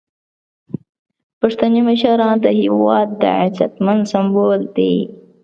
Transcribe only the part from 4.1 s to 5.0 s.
سمبول دي.